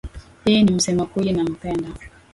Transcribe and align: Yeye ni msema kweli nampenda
Yeye 0.45 0.63
ni 0.63 0.71
msema 0.73 1.05
kweli 1.05 1.33
nampenda 1.33 1.89